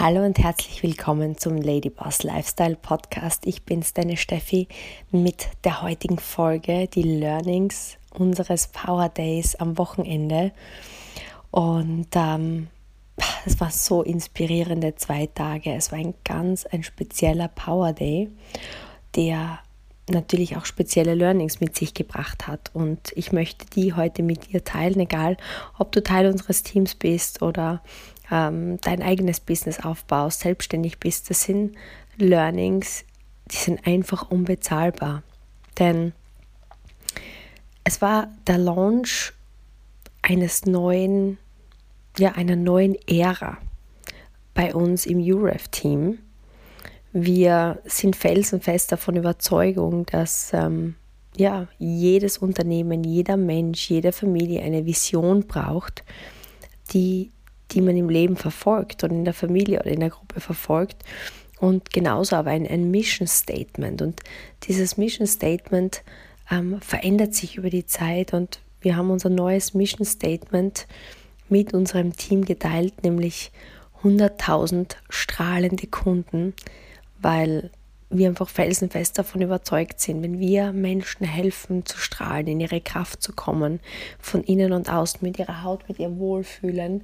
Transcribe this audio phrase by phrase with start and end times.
[0.00, 3.48] Hallo und herzlich willkommen zum Ladyboss Lifestyle Podcast.
[3.48, 4.68] Ich bin's, deine Steffi,
[5.10, 10.52] mit der heutigen Folge, die Learnings unseres Power Days am Wochenende.
[11.50, 12.68] Und ähm,
[13.44, 15.74] es war so inspirierende zwei Tage.
[15.74, 18.30] Es war ein ganz ein spezieller Power Day,
[19.16, 19.58] der
[20.08, 22.70] natürlich auch spezielle Learnings mit sich gebracht hat.
[22.72, 25.36] Und ich möchte die heute mit dir teilen, egal
[25.76, 27.82] ob du Teil unseres Teams bist oder
[28.30, 31.76] ähm, dein eigenes Business aufbaust, selbstständig bist, das sind
[32.16, 33.04] Learnings,
[33.50, 35.22] die sind einfach unbezahlbar.
[35.78, 36.12] Denn
[37.84, 39.32] es war der Launch
[40.22, 41.38] eines neuen,
[42.18, 43.58] ja, einer neuen Ära
[44.54, 46.18] bei uns im UREF-Team.
[47.12, 50.96] Wir sind felsenfest davon Überzeugung, dass ähm,
[51.36, 56.04] ja, jedes Unternehmen, jeder Mensch, jede Familie eine Vision braucht,
[56.92, 57.30] die
[57.70, 61.04] die man im Leben verfolgt und in der Familie oder in der Gruppe verfolgt.
[61.60, 64.00] Und genauso aber ein, ein Mission Statement.
[64.00, 64.20] Und
[64.64, 66.02] dieses Mission Statement
[66.50, 70.86] ähm, verändert sich über die Zeit und wir haben unser neues Mission Statement
[71.48, 73.50] mit unserem Team geteilt, nämlich
[74.02, 76.54] 100.000 strahlende Kunden,
[77.20, 77.70] weil
[78.10, 83.22] wir einfach felsenfest davon überzeugt sind, wenn wir Menschen helfen zu strahlen, in ihre Kraft
[83.22, 83.80] zu kommen,
[84.18, 87.02] von innen und außen mit ihrer Haut, mit ihr Wohlfühlen,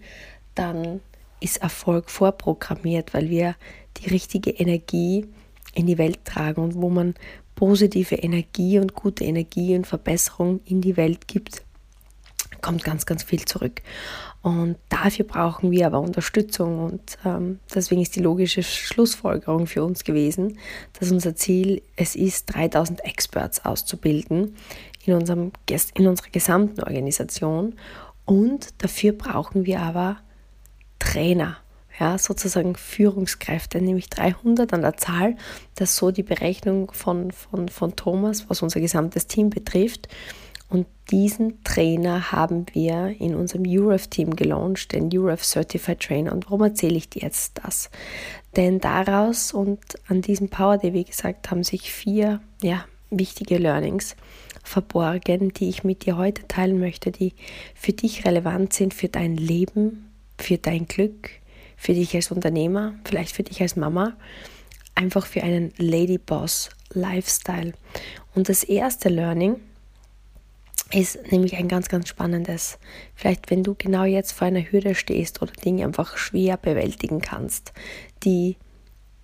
[0.54, 1.00] dann
[1.40, 3.56] ist Erfolg vorprogrammiert, weil wir
[3.98, 5.26] die richtige Energie
[5.74, 7.14] in die Welt tragen und wo man
[7.54, 11.62] positive Energie und gute Energie und Verbesserung in die Welt gibt,
[12.60, 13.82] kommt ganz, ganz viel zurück.
[14.42, 20.04] Und dafür brauchen wir aber Unterstützung und ähm, deswegen ist die logische Schlussfolgerung für uns
[20.04, 20.58] gewesen,
[20.98, 24.56] dass unser Ziel es ist, 3000 Experts auszubilden
[25.04, 25.52] in, unserem,
[25.94, 27.74] in unserer gesamten Organisation
[28.26, 30.18] und dafür brauchen wir aber
[31.04, 31.58] Trainer,
[32.00, 35.36] ja, sozusagen Führungskräfte, nämlich 300 an der Zahl.
[35.76, 40.08] Das ist so die Berechnung von, von, von Thomas, was unser gesamtes Team betrifft.
[40.68, 46.32] Und diesen Trainer haben wir in unserem UREF-Team gelauncht, den UREF Certified Trainer.
[46.32, 47.90] Und warum erzähle ich dir jetzt das?
[48.56, 54.16] Denn daraus und an diesem Power Day, wie gesagt, haben sich vier ja, wichtige Learnings
[54.64, 57.34] verborgen, die ich mit dir heute teilen möchte, die
[57.74, 60.03] für dich relevant sind, für dein Leben,
[60.38, 61.30] für dein Glück,
[61.76, 64.16] für dich als Unternehmer, vielleicht für dich als Mama,
[64.94, 67.72] einfach für einen Ladyboss Lifestyle.
[68.34, 69.56] Und das erste Learning
[70.92, 72.78] ist nämlich ein ganz, ganz spannendes.
[73.14, 77.72] Vielleicht, wenn du genau jetzt vor einer Hürde stehst oder Dinge einfach schwer bewältigen kannst,
[78.22, 78.56] die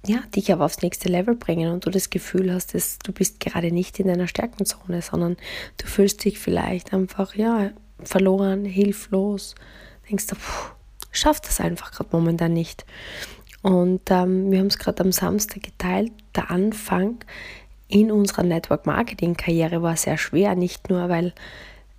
[0.06, 3.38] ja, dich aber aufs nächste Level bringen und du das Gefühl hast, dass du bist
[3.38, 5.37] gerade nicht in deiner Stärkenzone, sondern
[5.76, 7.70] du fühlst dich vielleicht einfach ja
[8.03, 9.54] verloren, hilflos,
[10.09, 10.72] denkst du, puh,
[11.12, 12.84] schafft das einfach gerade momentan nicht.
[13.62, 16.12] Und ähm, wir haben es gerade am Samstag geteilt.
[16.34, 17.16] Der Anfang
[17.88, 21.34] in unserer Network Marketing Karriere war sehr schwer, nicht nur weil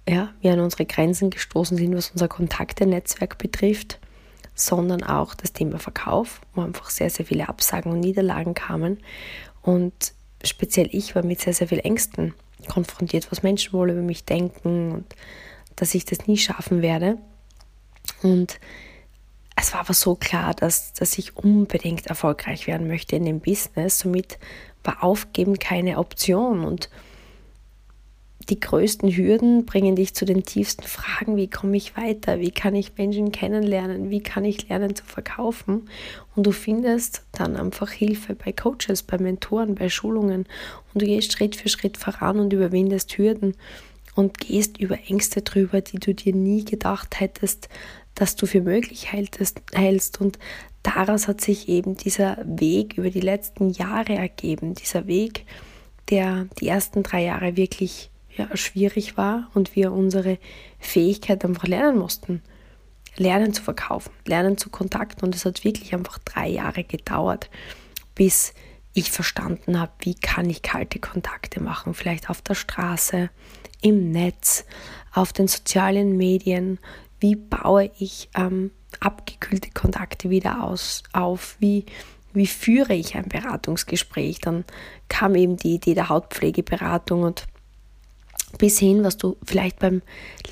[0.07, 3.99] ja, wir an unsere Grenzen gestoßen sind, was unser Kontaktenetzwerk betrifft,
[4.55, 8.97] sondern auch das Thema Verkauf, wo einfach sehr, sehr viele Absagen und Niederlagen kamen.
[9.61, 10.13] Und
[10.43, 12.33] speziell ich war mit sehr, sehr vielen Ängsten
[12.67, 15.15] konfrontiert, was Menschen wohl über mich denken und
[15.75, 17.17] dass ich das nie schaffen werde.
[18.23, 18.59] Und
[19.61, 23.99] es war aber so klar, dass, dass ich unbedingt erfolgreich werden möchte in dem Business.
[23.99, 24.39] Somit
[24.83, 26.65] war Aufgeben keine Option.
[26.65, 26.89] Und
[28.49, 32.73] die größten Hürden bringen dich zu den tiefsten Fragen, wie komme ich weiter, wie kann
[32.73, 35.89] ich Menschen kennenlernen, wie kann ich lernen zu verkaufen.
[36.35, 40.47] Und du findest dann einfach Hilfe bei Coaches, bei Mentoren, bei Schulungen.
[40.93, 43.55] Und du gehst Schritt für Schritt voran und überwindest Hürden
[44.15, 47.69] und gehst über Ängste drüber, die du dir nie gedacht hättest,
[48.15, 50.21] dass du für möglich hältst.
[50.21, 50.39] Und
[50.83, 54.73] daraus hat sich eben dieser Weg über die letzten Jahre ergeben.
[54.73, 55.45] Dieser Weg,
[56.09, 60.37] der die ersten drei Jahre wirklich ja, schwierig war und wir unsere
[60.79, 62.41] Fähigkeit einfach lernen mussten.
[63.17, 65.25] Lernen zu verkaufen, lernen zu kontakten.
[65.25, 67.49] Und es hat wirklich einfach drei Jahre gedauert,
[68.15, 68.53] bis
[68.93, 71.93] ich verstanden habe, wie kann ich kalte Kontakte machen.
[71.93, 73.29] Vielleicht auf der Straße,
[73.81, 74.65] im Netz,
[75.13, 76.79] auf den sozialen Medien,
[77.21, 81.85] wie baue ich ähm, abgekühlte Kontakte wieder aus, auf, wie,
[82.33, 84.39] wie führe ich ein Beratungsgespräch.
[84.39, 84.65] Dann
[85.07, 87.47] kam eben die Idee der Hautpflegeberatung und
[88.57, 90.01] bis hin, was du vielleicht beim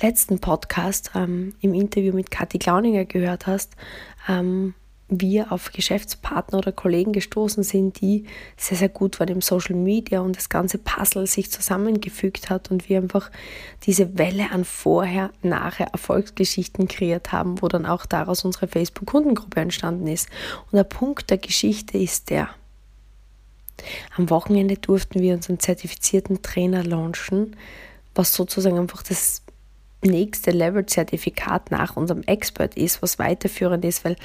[0.00, 3.74] letzten Podcast ähm, im Interview mit Kathi Klauninger gehört hast,
[4.28, 4.74] ähm,
[5.10, 8.24] wir auf Geschäftspartner oder Kollegen gestoßen sind, die
[8.56, 12.88] sehr, sehr gut waren im Social Media und das ganze Puzzle sich zusammengefügt hat und
[12.88, 13.30] wir einfach
[13.82, 20.06] diese Welle an vorher, nachher Erfolgsgeschichten kreiert haben, wo dann auch daraus unsere Facebook-Kundengruppe entstanden
[20.06, 20.28] ist.
[20.70, 22.50] Und der Punkt der Geschichte ist der,
[24.16, 27.56] am Wochenende durften wir unseren zertifizierten Trainer launchen,
[28.14, 29.42] was sozusagen einfach das
[30.02, 34.16] nächste Level-Zertifikat nach unserem Expert ist, was weiterführend ist, weil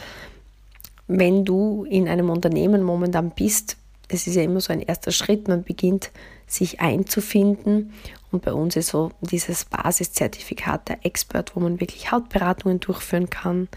[1.08, 5.48] wenn du in einem Unternehmen momentan bist, es ist ja immer so ein erster Schritt,
[5.48, 6.12] man beginnt
[6.48, 7.94] sich einzufinden
[8.32, 13.68] und bei uns ist so dieses Basiszertifikat der Expert, wo man wirklich Hautberatungen durchführen kann,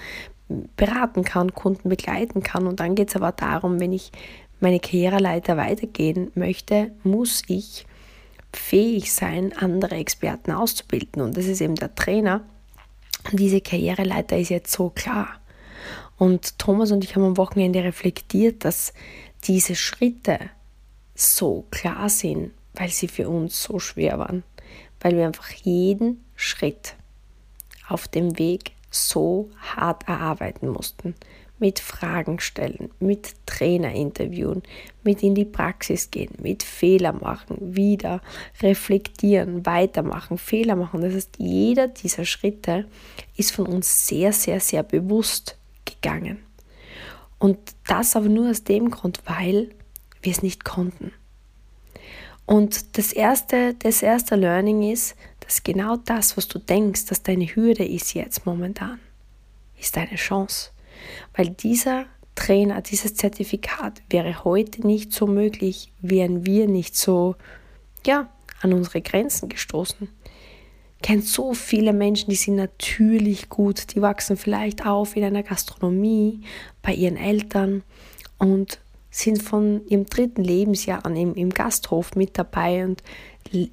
[0.77, 4.13] beraten kann, Kunden begleiten kann und dann geht es aber darum, wenn ich
[4.61, 7.87] meine Karriereleiter weitergehen möchte, muss ich
[8.53, 12.43] fähig sein, andere Experten auszubilden und das ist eben der Trainer.
[13.31, 15.38] Und diese Karriereleiter ist jetzt so klar.
[16.17, 18.93] Und Thomas und ich haben am Wochenende reflektiert, dass
[19.44, 20.38] diese Schritte
[21.14, 24.43] so klar sind, weil sie für uns so schwer waren.
[25.00, 26.94] Weil wir einfach jeden Schritt
[27.88, 31.14] auf dem Weg so hart erarbeiten mussten.
[31.61, 34.62] Mit Fragen stellen, mit Trainer interviewen,
[35.02, 38.20] mit in die Praxis gehen, mit Fehler machen, wieder
[38.62, 41.00] reflektieren, weitermachen, Fehler machen.
[41.00, 42.87] Das heißt, jeder dieser Schritte
[43.37, 45.57] ist von uns sehr, sehr, sehr bewusst
[45.88, 46.38] gegangen.
[47.38, 49.70] Und das aber nur aus dem Grund, weil
[50.23, 51.12] wir es nicht konnten.
[52.46, 57.44] Und das erste, das erste Learning ist, dass genau das, was du denkst, dass deine
[57.44, 58.99] Hürde ist jetzt momentan,
[59.79, 60.70] ist deine Chance.
[61.35, 67.37] Weil dieser Trainer, dieses Zertifikat wäre heute nicht so möglich, wären wir nicht so,
[68.06, 68.29] ja,
[68.61, 70.08] an unsere Grenzen gestoßen
[71.03, 76.41] kenne so viele Menschen, die sind natürlich gut, die wachsen vielleicht auf in einer Gastronomie
[76.83, 77.83] bei ihren Eltern
[78.39, 78.81] und
[79.11, 83.03] sind von ihrem dritten Lebensjahr an im, im Gasthof mit dabei und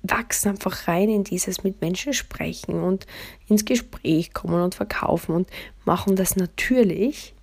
[0.03, 3.05] wachsen einfach rein in dieses mit Menschen sprechen und
[3.47, 5.49] ins Gespräch kommen und verkaufen und
[5.83, 7.33] machen das natürlich,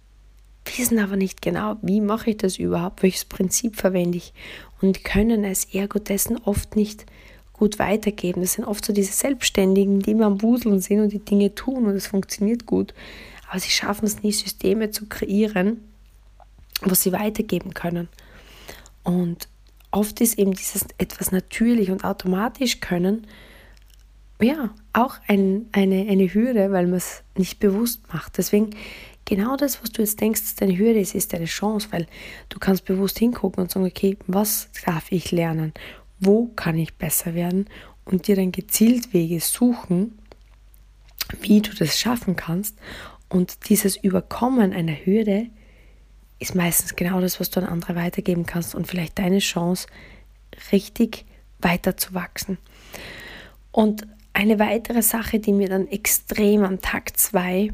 [0.76, 4.32] wissen aber nicht genau, wie mache ich das überhaupt, welches Prinzip verwende ich
[4.80, 7.04] und können es ergo dessen oft nicht
[7.62, 8.40] gut weitergeben.
[8.40, 11.86] Das sind oft so diese Selbstständigen, die immer am Wuseln sind und die Dinge tun
[11.86, 12.92] und es funktioniert gut.
[13.48, 15.80] Aber sie schaffen es nie, Systeme zu kreieren,
[16.80, 18.08] was sie weitergeben können.
[19.04, 19.46] Und
[19.92, 23.28] oft ist eben dieses etwas natürlich und automatisch können,
[24.40, 28.38] ja, auch ein, eine, eine Hürde, weil man es nicht bewusst macht.
[28.38, 28.70] Deswegen
[29.24, 32.08] genau das, was du jetzt denkst, dass deine Hürde ist, ist deine Chance, weil
[32.48, 35.72] du kannst bewusst hingucken und sagen, okay, was darf ich lernen?
[36.22, 37.66] Wo kann ich besser werden
[38.04, 40.18] und dir dann gezielt Wege suchen,
[41.40, 42.78] wie du das schaffen kannst.
[43.28, 45.46] Und dieses Überkommen einer Hürde
[46.38, 49.86] ist meistens genau das, was du an andere weitergeben kannst und vielleicht deine Chance,
[50.70, 51.24] richtig
[51.60, 52.58] weiter zu wachsen.
[53.70, 57.72] Und eine weitere Sache, die mir dann extrem am Tag 2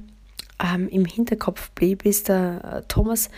[0.62, 3.30] ähm, im Hinterkopf blieb, ist, der äh, Thomas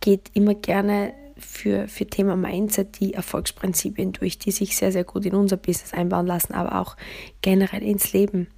[0.00, 1.14] geht immer gerne
[1.44, 5.92] für, für Thema Mindset die Erfolgsprinzipien durch, die sich sehr, sehr gut in unser Business
[5.92, 6.96] einbauen lassen, aber auch
[7.40, 8.48] generell ins Leben,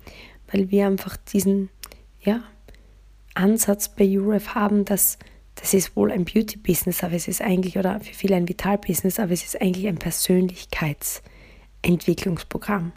[0.51, 1.71] weil wir einfach diesen
[2.21, 2.43] ja,
[3.35, 5.19] Ansatz bei UREF haben, dass
[5.57, 9.31] das ist wohl ein Beauty-Business, aber es ist eigentlich, oder für viele ein Vital-Business, aber
[9.33, 12.91] es ist eigentlich ein Persönlichkeitsentwicklungsprogramm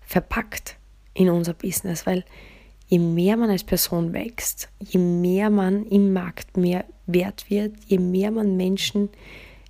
[0.00, 0.78] verpackt
[1.14, 2.24] in unser Business, weil
[2.90, 7.98] je mehr man als Person wächst, je mehr man im Markt mehr wert wird, je
[7.98, 9.08] mehr man Menschen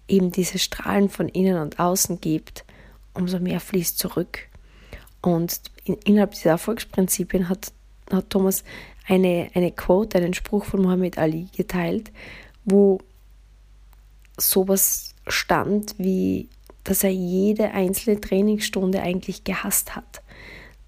[0.08, 2.64] eben diese Strahlen von innen und außen gibt,
[3.12, 4.48] umso mehr fließt zurück.
[5.20, 7.72] Und in, innerhalb dieser Erfolgsprinzipien hat,
[8.10, 8.64] hat Thomas
[9.06, 12.10] eine, eine Quote, einen Spruch von Muhammad Ali geteilt,
[12.64, 13.00] wo
[14.38, 16.48] sowas stand wie,
[16.84, 20.22] dass er jede einzelne Trainingsstunde eigentlich gehasst hat.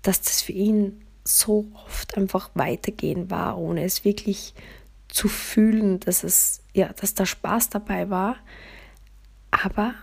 [0.01, 4.55] Dass das für ihn so oft einfach weitergehen war, ohne es wirklich
[5.09, 8.37] zu fühlen, dass es, ja, dass da Spaß dabei war.
[9.51, 9.95] Aber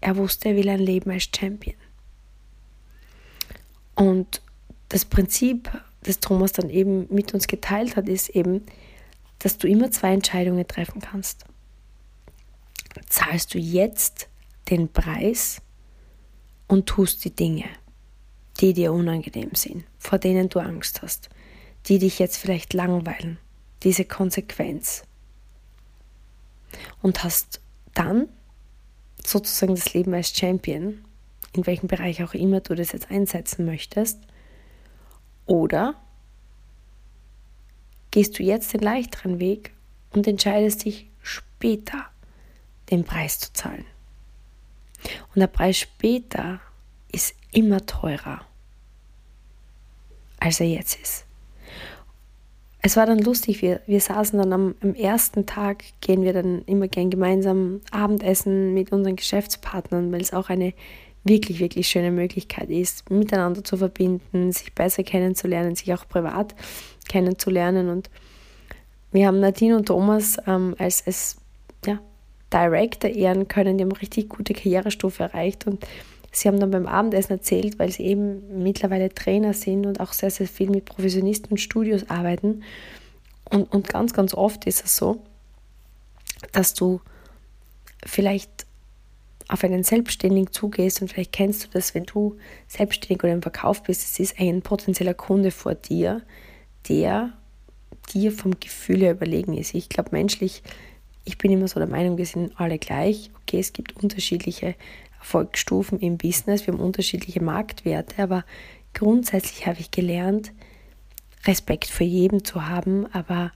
[0.00, 1.76] er wusste, er will ein Leben als Champion.
[3.94, 4.42] Und
[4.88, 5.70] das Prinzip,
[6.02, 8.64] das Thomas dann eben mit uns geteilt hat, ist eben,
[9.40, 11.44] dass du immer zwei Entscheidungen treffen kannst.
[13.08, 14.28] Zahlst du jetzt
[14.70, 15.60] den Preis
[16.66, 17.64] und tust die Dinge,
[18.60, 21.28] die dir unangenehm sind, vor denen du Angst hast,
[21.86, 23.38] die dich jetzt vielleicht langweilen,
[23.82, 25.04] diese Konsequenz.
[27.00, 27.60] Und hast
[27.94, 28.28] dann
[29.24, 31.04] sozusagen das Leben als Champion,
[31.52, 34.18] in welchem Bereich auch immer du das jetzt einsetzen möchtest,
[35.46, 35.94] oder
[38.10, 39.72] gehst du jetzt den leichteren Weg
[40.10, 42.06] und entscheidest dich später
[42.90, 43.84] den Preis zu zahlen.
[45.34, 46.60] Und der Preis später
[47.12, 48.44] ist immer teurer,
[50.40, 51.24] als er jetzt ist.
[52.80, 56.62] Es war dann lustig, wir, wir saßen dann am, am ersten Tag, gehen wir dann
[56.66, 60.72] immer gern gemeinsam Abendessen mit unseren Geschäftspartnern, weil es auch eine
[61.24, 66.54] wirklich, wirklich schöne Möglichkeit ist, miteinander zu verbinden, sich besser kennenzulernen, sich auch privat
[67.08, 67.88] kennenzulernen.
[67.88, 68.10] Und
[69.12, 71.36] wir haben Nadine und Thomas ähm, als, als
[71.84, 71.98] ja,
[72.52, 75.84] Director ehren können, die haben richtig gute Karrierestufe erreicht und
[76.30, 80.30] sie haben dann beim Abendessen erzählt, weil sie eben mittlerweile Trainer sind und auch sehr,
[80.30, 82.62] sehr viel mit Professionisten und Studios arbeiten.
[83.50, 85.22] Und, und ganz, ganz oft ist es so,
[86.52, 87.00] dass du
[88.04, 88.66] vielleicht
[89.48, 92.36] auf einen Selbstständigen zugehst und vielleicht kennst du das, wenn du
[92.68, 96.22] selbstständig oder im Verkauf bist, es ist ein potenzieller Kunde vor dir,
[96.88, 97.32] der
[98.12, 99.74] dir vom Gefühl her überlegen ist.
[99.74, 100.62] Ich glaube, menschlich,
[101.24, 103.30] ich bin immer so der Meinung, wir sind alle gleich.
[103.42, 104.74] Okay, es gibt unterschiedliche
[105.18, 108.44] Erfolgsstufen im Business, wir haben unterschiedliche Marktwerte, aber
[108.94, 110.52] grundsätzlich habe ich gelernt,
[111.46, 113.52] Respekt vor jedem zu haben, aber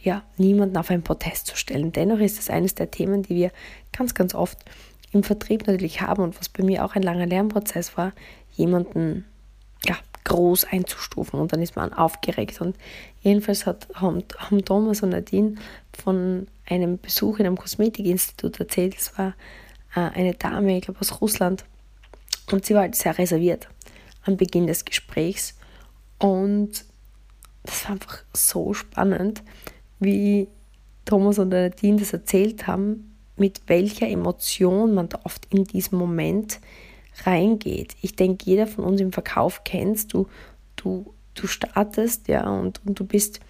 [0.00, 1.92] ja, niemanden auf einen Protest zu stellen.
[1.92, 3.50] Dennoch ist es eines der Themen, die wir
[3.92, 4.58] ganz, ganz oft
[5.12, 8.12] im Vertrieb natürlich haben und was bei mir auch ein langer Lernprozess war,
[8.52, 9.24] jemanden
[9.84, 12.60] ja, groß einzustufen und dann ist man aufgeregt.
[12.60, 12.76] Und
[13.20, 15.56] jedenfalls hat, haben, haben Thomas und Nadine
[15.96, 18.96] von einem Besuch in einem Kosmetikinstitut erzählt.
[18.96, 19.34] Es war
[19.96, 21.64] eine Dame, ich glaube aus Russland,
[22.50, 23.68] und sie war halt sehr reserviert
[24.24, 25.54] am Beginn des Gesprächs.
[26.18, 26.84] Und
[27.64, 29.42] das war einfach so spannend,
[29.98, 30.48] wie
[31.04, 36.60] Thomas und Nadine das erzählt haben, mit welcher Emotion man da oft in diesem Moment
[37.24, 37.96] reingeht.
[38.00, 40.28] Ich denke, jeder von uns im Verkauf kennst, du,
[40.76, 43.40] du, du startest, ja, und, und du bist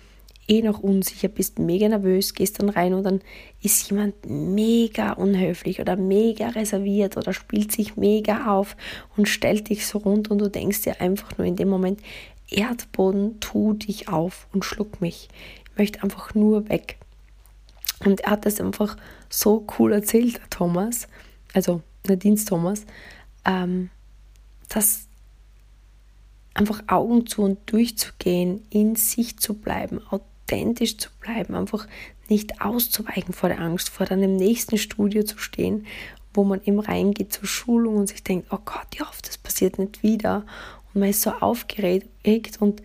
[0.49, 3.21] eh noch unsicher, bist mega nervös, gehst dann rein und dann
[3.63, 8.77] ist jemand mega unhöflich oder mega reserviert oder spielt sich mega auf
[9.17, 12.01] und stellt dich so rund und du denkst dir einfach nur in dem Moment,
[12.49, 15.29] Erdboden, tu dich auf und schluck mich.
[15.73, 16.99] Ich möchte einfach nur weg.
[18.05, 18.97] Und er hat das einfach
[19.29, 21.09] so cool erzählt, der Thomas,
[21.55, 22.85] also Nadines Thomas,
[23.45, 23.91] ähm,
[24.69, 25.09] dass
[26.55, 31.87] einfach Augen zu und durchzugehen, in sich zu bleiben, authentisch zu bleiben, einfach
[32.29, 35.87] nicht auszuweichen vor der Angst, vor dann im nächsten Studio zu stehen,
[36.35, 39.79] wo man eben reingeht zur Schulung und sich denkt, oh Gott, ich hoffe, das passiert
[39.79, 40.45] nicht wieder.
[40.93, 42.83] Und man ist so aufgeregt und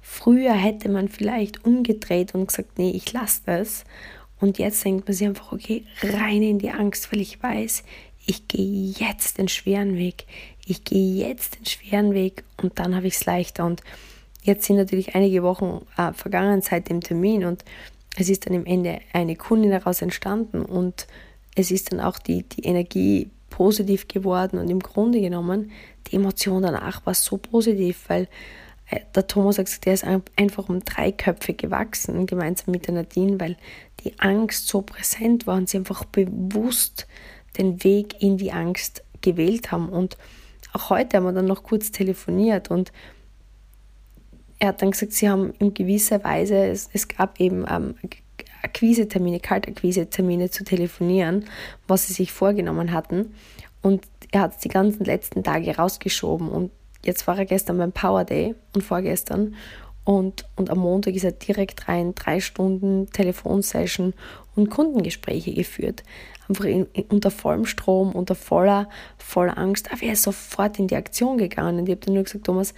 [0.00, 3.84] früher hätte man vielleicht umgedreht und gesagt, nee, ich lasse das.
[4.40, 7.84] Und jetzt denkt man sich einfach, okay, rein in die Angst, weil ich weiß,
[8.26, 10.26] ich gehe jetzt den schweren Weg.
[10.66, 13.66] Ich gehe jetzt den schweren Weg und dann habe ich es leichter.
[13.66, 13.82] Und
[14.44, 17.64] jetzt sind natürlich einige Wochen äh, vergangen seit dem Termin und
[18.16, 21.06] es ist dann im Ende eine Kundin daraus entstanden und
[21.56, 25.70] es ist dann auch die, die Energie positiv geworden und im Grunde genommen
[26.08, 28.28] die Emotion danach war so positiv, weil
[28.90, 32.94] äh, der Thomas hat gesagt, der ist einfach um drei Köpfe gewachsen, gemeinsam mit der
[32.94, 33.56] Nadine, weil
[34.04, 37.06] die Angst so präsent war und sie einfach bewusst
[37.58, 39.88] den Weg in die Angst gewählt haben.
[39.88, 40.18] Und
[40.72, 42.92] auch heute haben wir dann noch kurz telefoniert und
[44.58, 47.94] er hat dann gesagt, sie haben in gewisser Weise, es, es gab eben ähm,
[48.62, 51.44] Akquisetermine, Kaltakquisetermine zu telefonieren,
[51.86, 53.34] was sie sich vorgenommen hatten.
[53.82, 56.70] Und er hat es die ganzen letzten Tage rausgeschoben und
[57.04, 59.54] jetzt war er gestern beim Power Day und vorgestern
[60.04, 64.12] und, und am Montag ist er direkt rein, drei Stunden Telefonsession
[64.54, 66.02] und Kundengespräche geführt.
[66.46, 69.90] Einfach in, in, unter vollem Strom, unter voller, voller Angst.
[69.90, 71.78] Aber er ist sofort in die Aktion gegangen.
[71.78, 72.74] Und ich habe dann nur gesagt, Thomas,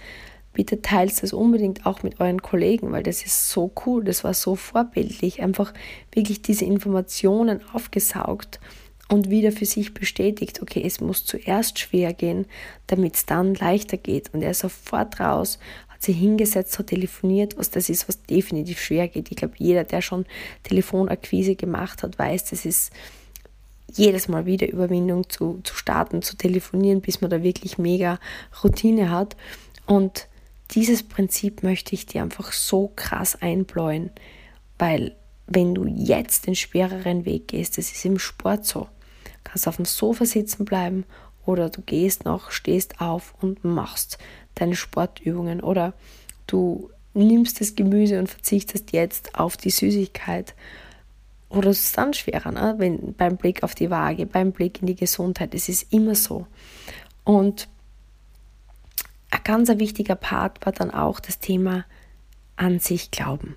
[0.57, 4.33] bitte teilt das unbedingt auch mit euren Kollegen, weil das ist so cool, das war
[4.33, 5.39] so vorbildlich.
[5.39, 5.71] Einfach
[6.11, 8.59] wirklich diese Informationen aufgesaugt
[9.07, 12.47] und wieder für sich bestätigt, okay, es muss zuerst schwer gehen,
[12.87, 14.33] damit es dann leichter geht.
[14.33, 15.59] Und er ist sofort raus,
[15.89, 19.29] hat sich hingesetzt, hat telefoniert, was das ist, was definitiv schwer geht.
[19.29, 20.25] Ich glaube, jeder, der schon
[20.63, 22.91] Telefonakquise gemacht hat, weiß, das ist
[23.93, 28.17] jedes Mal wieder Überwindung zu, zu starten, zu telefonieren, bis man da wirklich mega
[28.63, 29.37] Routine hat.
[29.85, 30.27] Und
[30.71, 34.11] dieses Prinzip möchte ich dir einfach so krass einbläuen,
[34.77, 35.15] weil
[35.47, 38.87] wenn du jetzt den schwereren Weg gehst, das ist im Sport so
[39.47, 41.05] kannst auf dem Sofa sitzen bleiben
[41.45, 44.17] oder du gehst noch, stehst auf und machst
[44.55, 45.93] deine Sportübungen oder
[46.47, 50.53] du nimmst das Gemüse und verzichtest jetzt auf die Süßigkeit.
[51.49, 52.75] Oder es ist dann schwerer, ne?
[52.77, 55.55] Wenn, beim Blick auf die Waage, beim Blick in die Gesundheit.
[55.55, 56.45] Es ist immer so.
[57.23, 57.69] Und
[59.29, 61.85] ein ganz wichtiger Part war dann auch das Thema
[62.55, 63.55] an sich glauben.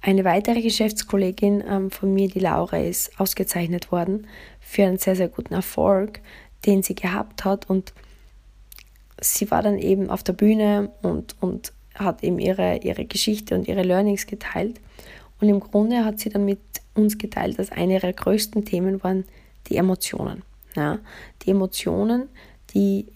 [0.00, 4.26] Eine weitere Geschäftskollegin ähm, von mir, die Laura, ist ausgezeichnet worden
[4.60, 6.20] für einen sehr, sehr guten Erfolg,
[6.66, 7.70] den sie gehabt hat.
[7.70, 7.94] Und
[9.20, 13.66] sie war dann eben auf der Bühne und, und hat eben ihre, ihre Geschichte und
[13.66, 14.78] ihre Learnings geteilt.
[15.40, 16.60] Und im Grunde hat sie dann mit
[16.94, 19.24] uns geteilt, dass eine ihrer größten Themen waren
[19.68, 20.42] die Emotionen.
[20.76, 20.98] Ja?
[21.42, 22.28] Die Emotionen,
[22.74, 23.06] die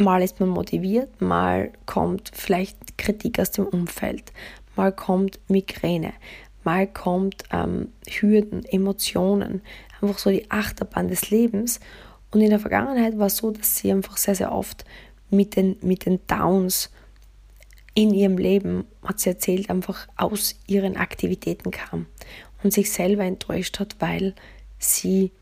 [0.00, 4.32] mal ist man motiviert, mal kommt vielleicht Kritik aus dem Umfeld,
[4.76, 6.12] mal kommt Migräne,
[6.64, 9.62] mal kommt ähm, Hürden, Emotionen,
[10.00, 11.80] einfach so die Achterbahn des Lebens.
[12.30, 14.84] Und in der Vergangenheit war es so, dass sie einfach sehr, sehr oft
[15.30, 16.90] mit den, mit den Downs
[17.94, 22.06] in ihrem Leben, hat sie erzählt, einfach aus ihren Aktivitäten kam
[22.62, 24.34] und sich selber enttäuscht hat, weil
[24.78, 25.32] sie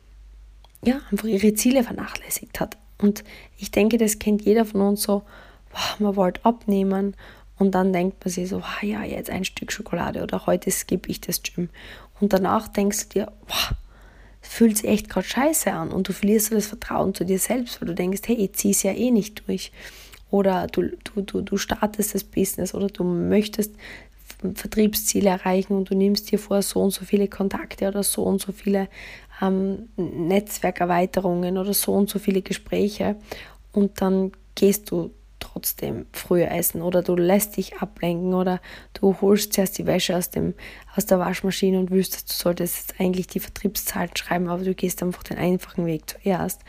[0.83, 2.79] ja, einfach ihre Ziele vernachlässigt hat.
[3.01, 3.25] Und
[3.57, 5.23] ich denke, das kennt jeder von uns so,
[5.71, 7.15] wow, man wollte abnehmen
[7.59, 11.11] und dann denkt man sich so, wow, ja, jetzt ein Stück Schokolade oder heute skippe
[11.11, 11.69] ich das Gym.
[12.21, 13.73] Und danach denkst du dir, wow,
[14.41, 17.81] fühlt sich echt gerade scheiße an und du verlierst so das Vertrauen zu dir selbst,
[17.81, 19.73] weil du denkst, hey, ich ziehe es ja eh nicht durch.
[20.31, 23.75] Oder du, du, du, du startest das Business oder du möchtest
[24.55, 28.41] Vertriebsziele erreichen und du nimmst dir vor, so und so viele Kontakte oder so und
[28.41, 28.89] so viele
[29.41, 33.17] ähm, Netzwerkerweiterungen oder so und so viele Gespräche
[33.73, 38.61] und dann gehst du trotzdem früher essen oder du lässt dich ablenken oder
[38.95, 40.55] du holst zuerst die Wäsche aus, dem,
[40.97, 45.03] aus der Waschmaschine und wüsstest, du solltest jetzt eigentlich die Vertriebszahlen schreiben, aber du gehst
[45.03, 46.63] einfach den einfachen Weg zuerst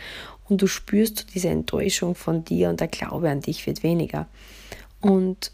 [0.47, 4.27] und du spürst diese Enttäuschung von dir und der Glaube an dich wird weniger.
[5.01, 5.51] Und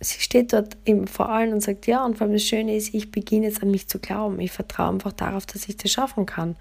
[0.00, 2.94] sie steht dort eben vor allen und sagt, ja, und vor allem das Schöne ist,
[2.94, 4.40] ich beginne jetzt an mich zu glauben.
[4.40, 6.56] Ich vertraue einfach darauf, dass ich das schaffen kann.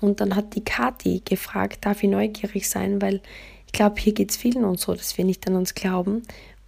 [0.00, 3.20] Und dann hat die Kathi gefragt, darf ich neugierig sein, weil
[3.66, 6.22] ich glaube, hier geht es vielen und so, dass wir nicht an uns glauben.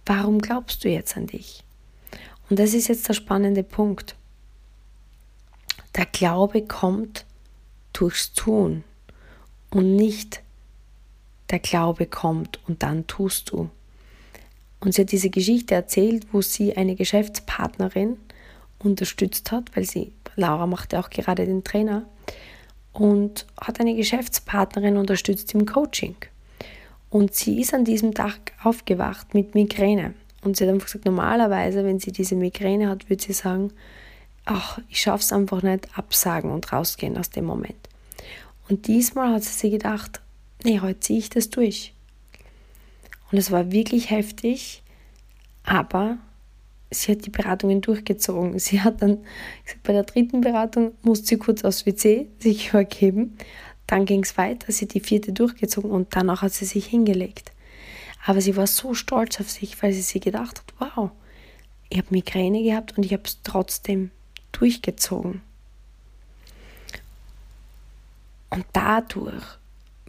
[0.05, 1.63] Warum glaubst du jetzt an dich?
[2.49, 4.15] Und das ist jetzt der spannende Punkt.
[5.95, 7.25] Der Glaube kommt
[7.93, 8.83] durchs Tun
[9.69, 10.41] und nicht
[11.49, 13.69] der Glaube kommt und dann tust du.
[14.83, 18.17] Und sie hat diese Geschichte erzählt, wo sie eine Geschäftspartnerin
[18.79, 22.03] unterstützt hat, weil sie, Laura machte auch gerade den Trainer,
[22.91, 26.15] und hat eine Geschäftspartnerin unterstützt im Coaching.
[27.09, 30.15] Und sie ist an diesem Tag aufgewacht mit Migräne.
[30.43, 33.71] Und sie hat einfach gesagt, normalerweise, wenn sie diese Migräne hat, würde sie sagen,
[34.43, 37.89] ach, ich schaffe es einfach nicht, absagen und rausgehen aus dem Moment.
[38.67, 40.21] Und diesmal hat sie sich gedacht,
[40.63, 41.93] nee, heute ziehe ich das durch.
[43.33, 44.83] Und es war wirklich heftig,
[45.63, 46.19] aber
[46.91, 48.59] sie hat die Beratungen durchgezogen.
[48.59, 49.23] Sie hat dann
[49.65, 53.35] gesagt, bei der dritten Beratung musste sie kurz aufs WC sich übergeben.
[53.87, 57.51] Dann ging es weiter, sie hat die vierte durchgezogen und danach hat sie sich hingelegt.
[58.23, 61.09] Aber sie war so stolz auf sich, weil sie sich gedacht hat, wow,
[61.89, 64.11] ich habe Migräne gehabt und ich habe es trotzdem
[64.51, 65.41] durchgezogen.
[68.51, 69.57] Und dadurch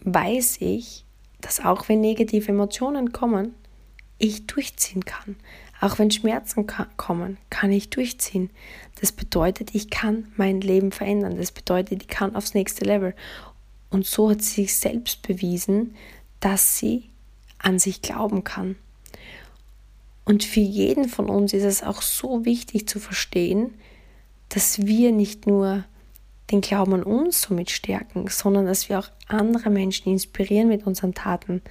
[0.03, 1.04] weiß ich,
[1.45, 3.53] dass auch wenn negative Emotionen kommen,
[4.17, 5.35] ich durchziehen kann.
[5.79, 6.65] Auch wenn Schmerzen
[6.97, 8.49] kommen, kann ich durchziehen.
[8.99, 11.37] Das bedeutet, ich kann mein Leben verändern.
[11.37, 13.13] Das bedeutet, ich kann aufs nächste Level.
[13.91, 15.93] Und so hat sie sich selbst bewiesen,
[16.39, 17.11] dass sie
[17.59, 18.75] an sich glauben kann.
[20.23, 23.75] Und für jeden von uns ist es auch so wichtig zu verstehen,
[24.49, 25.83] dass wir nicht nur
[26.51, 31.13] den Glauben an uns somit stärken, sondern dass wir auch andere Menschen inspirieren mit unseren
[31.13, 31.61] Taten.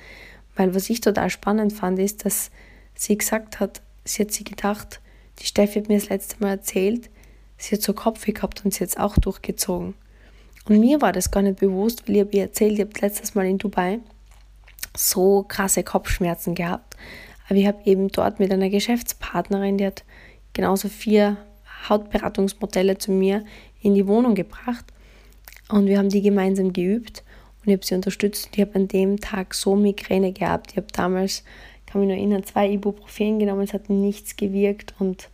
[0.56, 2.50] Weil was ich total spannend fand, ist, dass
[2.94, 5.00] sie gesagt hat, sie hat sich gedacht,
[5.40, 7.10] die Steffi hat mir das letzte Mal erzählt,
[7.56, 9.94] sie hat so Kopf gehabt und sie hat es auch durchgezogen.
[10.66, 13.34] Und mir war das gar nicht bewusst, weil ich habe ihr erzählt, ich habe letztes
[13.34, 14.00] Mal in Dubai
[14.96, 16.96] so krasse Kopfschmerzen gehabt.
[17.48, 20.04] Aber ich habe eben dort mit einer Geschäftspartnerin, die hat
[20.52, 21.37] genauso vier
[21.88, 23.44] Hautberatungsmodelle zu mir
[23.84, 24.84] in die Wohnung gebracht
[25.68, 27.22] und wir haben die gemeinsam geübt
[27.60, 28.48] und ich habe sie unterstützt.
[28.54, 30.72] Ich habe an dem Tag so Migräne gehabt.
[30.72, 31.44] Ich habe damals,
[31.86, 35.28] kann mich noch erinnern, zwei Ibuprofen genommen, es hat nichts gewirkt und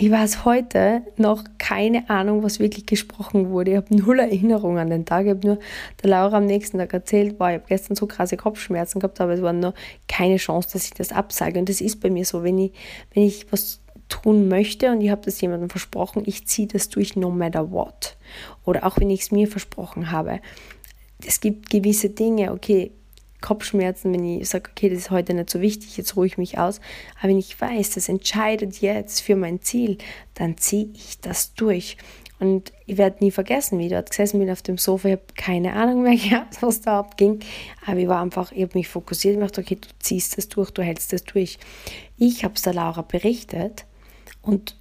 [0.00, 3.72] ich weiß heute noch keine Ahnung, was wirklich gesprochen wurde.
[3.72, 5.24] Ich habe null Erinnerung an den Tag.
[5.24, 5.58] Ich habe nur
[6.00, 9.32] der Laura am nächsten Tag erzählt, wow, ich habe gestern so krasse Kopfschmerzen gehabt, aber
[9.32, 9.74] es war noch
[10.06, 11.58] keine Chance, dass ich das absage.
[11.58, 12.72] Und das ist bei mir so, wenn ich,
[13.12, 17.16] wenn ich was tun möchte und ich habe das jemandem versprochen, ich ziehe das durch
[17.16, 18.16] no matter what.
[18.64, 20.40] Oder auch wenn ich es mir versprochen habe.
[21.26, 22.92] Es gibt gewisse Dinge, okay,
[23.40, 26.58] Kopfschmerzen, wenn ich sage, okay, das ist heute nicht so wichtig, jetzt ruhe ich mich
[26.58, 26.80] aus.
[27.18, 29.98] Aber wenn ich weiß, das entscheidet jetzt für mein Ziel,
[30.34, 31.96] dann ziehe ich das durch.
[32.40, 35.08] Und ich werde nie vergessen, wie ich dort gesessen bin auf dem Sofa.
[35.08, 37.40] Ich habe keine Ahnung mehr gehabt, was da abging.
[37.84, 40.70] Aber ich war einfach, ich habe mich fokussiert und gedacht, okay, du ziehst das durch,
[40.70, 41.58] du hältst das durch.
[42.16, 43.84] Ich habe es der Laura berichtet
[44.42, 44.76] und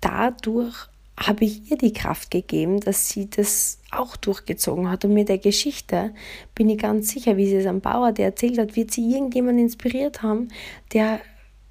[0.00, 5.04] dadurch habe ich ihr die Kraft gegeben, dass sie das auch durchgezogen hat.
[5.04, 6.14] Und mit der Geschichte
[6.54, 9.60] bin ich ganz sicher, wie sie es am Bauer, der erzählt hat, wird sie irgendjemand
[9.60, 10.48] inspiriert haben,
[10.94, 11.20] der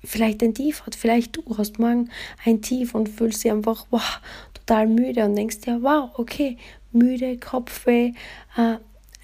[0.03, 0.95] vielleicht ein Tief hat.
[0.95, 2.09] Vielleicht du hast morgen
[2.45, 4.21] ein Tief und fühlst dich einfach wow,
[4.53, 6.57] total müde und denkst dir, wow, okay,
[6.91, 8.13] müde, Kopfweh,
[8.55, 8.75] äh,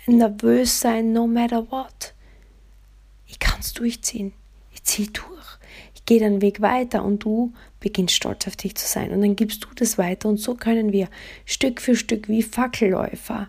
[0.07, 2.13] nervös sein, no matter what.
[3.27, 4.33] Ich kann es durchziehen.
[4.73, 5.59] Ich ziehe durch.
[6.05, 9.11] Gehe den Weg weiter und du beginnst stolz auf dich zu sein.
[9.11, 11.09] Und dann gibst du das weiter und so können wir
[11.45, 13.47] Stück für Stück wie Fackelläufer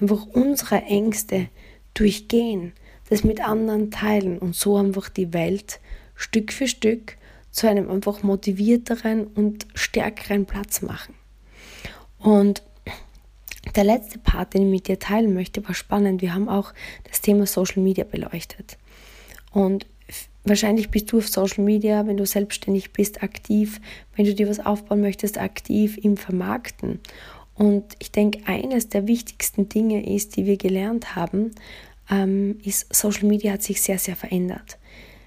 [0.00, 1.48] einfach unsere Ängste
[1.94, 2.72] durchgehen,
[3.08, 5.80] das mit anderen teilen und so einfach die Welt
[6.14, 7.16] Stück für Stück
[7.50, 11.14] zu einem einfach motivierteren und stärkeren Platz machen.
[12.18, 12.62] Und
[13.76, 16.22] der letzte Part, den ich mit dir teilen möchte, war spannend.
[16.22, 16.72] Wir haben auch
[17.08, 18.78] das Thema Social Media beleuchtet.
[19.52, 19.86] Und
[20.44, 23.80] wahrscheinlich bist du auf Social Media, wenn du selbstständig bist, aktiv,
[24.16, 27.00] wenn du dir was aufbauen möchtest, aktiv im Vermarkten.
[27.54, 31.52] Und ich denke, eines der wichtigsten Dinge ist, die wir gelernt haben,
[32.10, 34.78] ähm, ist, Social Media hat sich sehr, sehr verändert.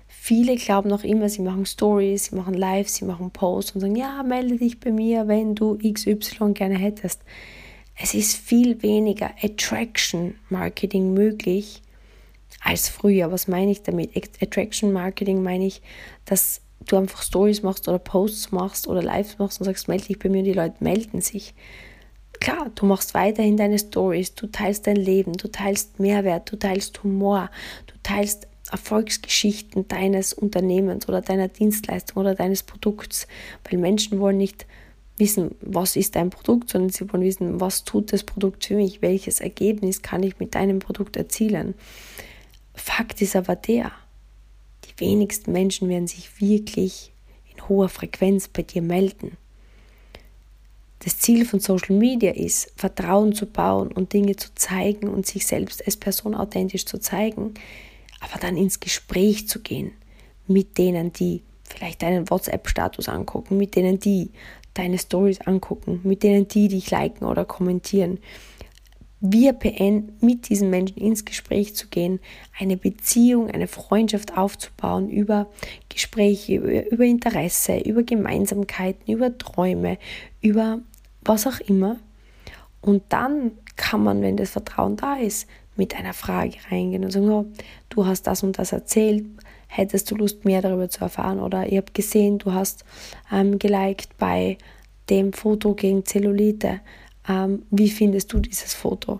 [0.07, 3.95] Viele glauben noch immer, sie machen Stories, sie machen Lives, sie machen Posts und sagen,
[3.95, 7.21] ja, melde dich bei mir, wenn du XY gerne hättest.
[7.95, 11.81] Es ist viel weniger Attraction Marketing möglich
[12.65, 13.31] als früher.
[13.31, 14.11] Was meine ich damit?
[14.41, 15.81] Attraction Marketing meine ich,
[16.25, 20.19] dass du einfach Stories machst oder Posts machst oder Lives machst und sagst, melde dich
[20.19, 21.53] bei mir und die Leute melden sich.
[22.39, 27.01] Klar, du machst weiterhin deine Stories, du teilst dein Leben, du teilst Mehrwert, du teilst
[27.03, 27.49] Humor,
[27.87, 33.27] du teilst Erfolgsgeschichten deines Unternehmens oder deiner Dienstleistung oder deines Produkts,
[33.63, 34.65] weil Menschen wollen nicht
[35.17, 39.01] wissen, was ist dein Produkt, sondern sie wollen wissen, was tut das Produkt für mich,
[39.01, 41.75] welches Ergebnis kann ich mit deinem Produkt erzielen.
[42.75, 43.91] Fakt ist aber der,
[44.85, 47.11] die wenigsten Menschen werden sich wirklich
[47.53, 49.37] in hoher Frequenz bei dir melden.
[50.99, 55.45] Das Ziel von Social Media ist, Vertrauen zu bauen und Dinge zu zeigen und sich
[55.45, 57.53] selbst als Person authentisch zu zeigen,
[58.21, 59.91] aber dann ins Gespräch zu gehen
[60.47, 64.31] mit denen, die vielleicht deinen WhatsApp-Status angucken, mit denen, die
[64.73, 68.19] deine Stories angucken, mit denen die dich liken oder kommentieren.
[69.21, 72.19] Wir PN mit diesen Menschen ins Gespräch zu gehen,
[72.59, 75.47] eine Beziehung, eine Freundschaft aufzubauen über
[75.89, 79.97] Gespräche, über, über Interesse, über Gemeinsamkeiten, über Träume,
[80.41, 80.79] über
[81.23, 81.97] was auch immer.
[82.81, 87.29] Und dann kann man, wenn das Vertrauen da ist, mit einer Frage reingehen und sagen,
[87.29, 87.45] oh,
[87.89, 89.25] du hast das und das erzählt,
[89.67, 91.39] hättest du Lust, mehr darüber zu erfahren?
[91.39, 92.85] Oder ich habe gesehen, du hast
[93.31, 94.57] ähm, geliked bei
[95.09, 96.79] dem Foto gegen Zellulite.
[97.27, 99.19] Ähm, wie findest du dieses Foto?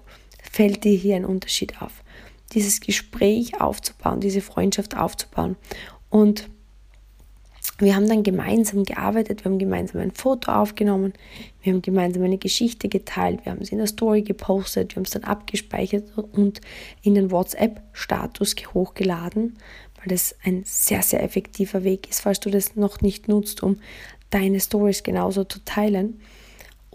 [0.52, 2.04] Fällt dir hier ein Unterschied auf?
[2.54, 5.56] Dieses Gespräch aufzubauen, diese Freundschaft aufzubauen.
[6.10, 6.50] Und
[7.78, 11.14] wir haben dann gemeinsam gearbeitet, wir haben gemeinsam ein Foto aufgenommen,
[11.62, 15.04] wir haben gemeinsam eine Geschichte geteilt, wir haben es in der Story gepostet, wir haben
[15.04, 16.62] es dann abgespeichert und
[17.02, 19.58] in den WhatsApp-Status hochgeladen,
[19.98, 23.78] weil das ein sehr, sehr effektiver Weg ist, falls du das noch nicht nutzt, um
[24.30, 26.22] deine Stories genauso zu teilen.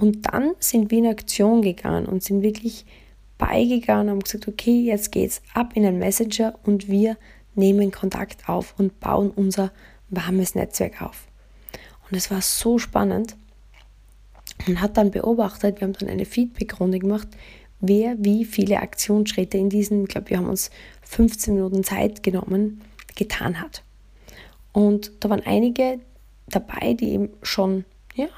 [0.00, 2.86] Und dann sind wir in Aktion gegangen und sind wirklich
[3.36, 7.18] beigegangen und haben gesagt, okay, jetzt geht's ab in den Messenger und wir
[7.54, 9.72] nehmen Kontakt auf und bauen unser
[10.08, 11.26] warmes Netzwerk auf.
[12.08, 13.36] Und es war so spannend
[14.66, 17.28] und hat dann beobachtet, wir haben dann eine Feedback-Runde gemacht,
[17.80, 20.70] wer wie viele Aktionsschritte in diesen, ich glaube, wir haben uns
[21.02, 22.80] 15 Minuten Zeit genommen,
[23.16, 23.82] getan hat.
[24.72, 26.00] Und da waren einige
[26.48, 27.84] dabei, die eben schon
[28.14, 28.28] ja,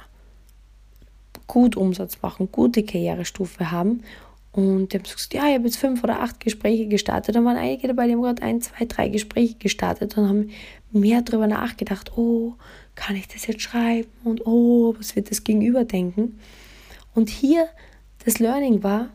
[1.53, 4.05] gut Umsatz machen, gute Karrierestufe haben.
[4.53, 7.37] Und die haben gesagt, ja, ich habe jetzt fünf oder acht Gespräche gestartet.
[7.37, 10.51] Dann waren einige dabei, die haben gerade ein, zwei, drei Gespräche gestartet und haben
[10.93, 12.55] mehr darüber nachgedacht, oh,
[12.95, 16.39] kann ich das jetzt schreiben und oh, was wird das Gegenüber denken?
[17.15, 17.69] Und hier
[18.25, 19.11] das Learning war,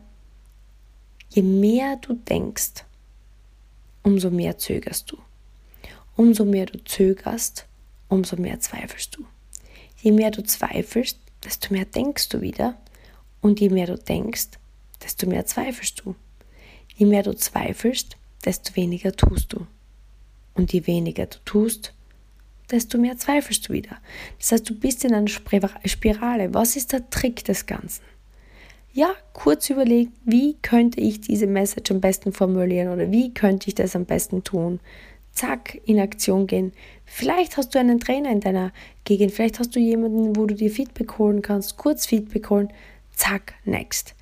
[1.30, 2.84] je mehr du denkst,
[4.04, 5.18] umso mehr zögerst du.
[6.14, 7.66] Umso mehr du zögerst,
[8.08, 9.24] umso mehr zweifelst du.
[10.00, 12.76] Je mehr du zweifelst, desto mehr denkst du wieder.
[13.40, 14.48] Und je mehr du denkst,
[15.02, 16.14] desto mehr zweifelst du.
[16.96, 19.66] Je mehr du zweifelst, desto weniger tust du.
[20.54, 21.94] Und je weniger du tust,
[22.70, 23.98] desto mehr zweifelst du wieder.
[24.38, 26.52] Das heißt, du bist in einer Spirale.
[26.52, 28.02] Was ist der Trick des Ganzen?
[28.92, 33.74] Ja, kurz überlegen, wie könnte ich diese Message am besten formulieren oder wie könnte ich
[33.74, 34.80] das am besten tun?
[35.38, 36.72] Zack, in Aktion gehen.
[37.04, 38.72] Vielleicht hast du einen Trainer in deiner
[39.04, 42.72] Gegend, vielleicht hast du jemanden, wo du dir Feedback holen kannst, kurz Feedback holen.
[43.14, 44.16] Zack, next.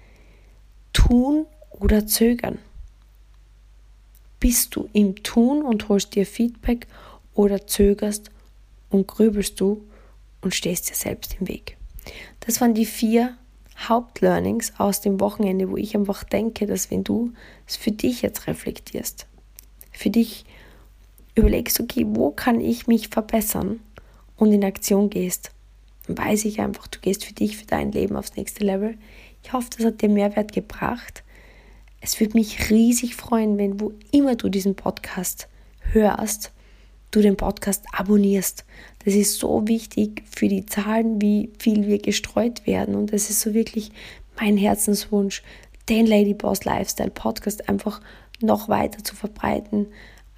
[0.92, 2.59] Tun oder zögern.
[4.40, 6.87] Bist du im Tun und holst dir Feedback
[7.33, 8.31] oder zögerst
[8.90, 9.87] und grübelst du
[10.42, 11.79] und stehst dir selbst im Weg.
[12.40, 13.38] Das waren die vier
[13.79, 17.33] Hauptlearnings aus dem Wochenende, wo ich einfach denke, dass wenn du
[17.66, 19.26] es für dich jetzt reflektierst,
[19.92, 20.44] für dich
[21.37, 23.81] überlegst, okay, wo kann ich mich verbessern
[24.37, 25.53] und in Aktion gehst,
[26.07, 28.96] dann weiß ich einfach, du gehst für dich, für dein Leben aufs nächste Level.
[29.42, 31.22] Ich hoffe, das hat dir Mehrwert gebracht.
[32.01, 35.49] Es würde mich riesig freuen, wenn wo immer du diesen Podcast
[35.92, 36.53] hörst,
[37.11, 38.64] du den Podcast abonnierst.
[39.05, 42.94] Das ist so wichtig für die Zahlen, wie viel wir gestreut werden.
[42.94, 43.90] Und das ist so wirklich
[44.38, 45.42] mein Herzenswunsch,
[45.88, 48.01] den Ladyboss Lifestyle Podcast einfach
[48.40, 49.87] noch weiter zu verbreiten.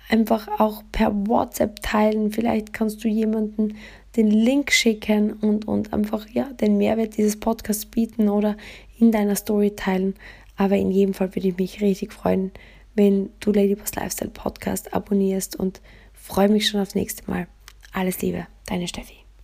[0.08, 2.32] Einfach auch per WhatsApp teilen.
[2.32, 3.76] Vielleicht kannst du jemanden
[4.16, 8.56] den Link schicken und, und einfach ja, den Mehrwert dieses Podcasts bieten oder
[8.98, 10.14] in deiner Story teilen.
[10.56, 12.50] Aber in jedem Fall würde ich mich richtig freuen,
[12.94, 15.80] wenn du Ladyboss Lifestyle Podcast abonnierst und
[16.12, 17.46] freue mich schon aufs nächste Mal.
[17.92, 19.17] Alles Liebe, deine Steffi.